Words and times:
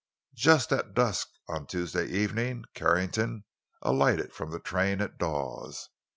Just 0.33 0.71
at 0.71 0.95
dusk 0.95 1.29
on 1.47 1.67
Tuesday 1.67 2.07
evening 2.07 2.65
Carrington 2.73 3.43
alighted 3.83 4.33
from 4.33 4.49
the 4.49 4.59
train 4.59 4.99
at 4.99 5.19
Dawes. 5.19 5.89